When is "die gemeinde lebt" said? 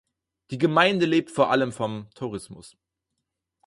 0.49-1.29